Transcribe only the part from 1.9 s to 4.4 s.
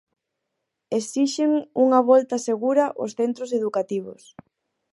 volta segura aos centros educativos.